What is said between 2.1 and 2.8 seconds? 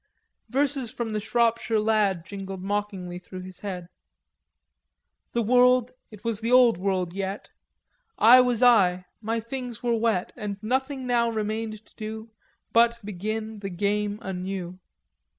jingled